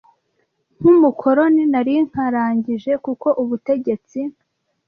nk’umukoloni 0.79 1.63
nari 1.71 1.95
nkarangije 2.09 2.91
kuko 3.05 3.27
ubutegetsi 3.41 4.19